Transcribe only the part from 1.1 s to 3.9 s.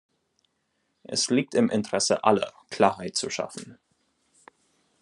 liegt im Interesse aller, Klarheit zu schaffen.